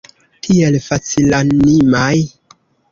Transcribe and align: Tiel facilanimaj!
Tiel 0.47 0.79
facilanimaj! 0.87 2.13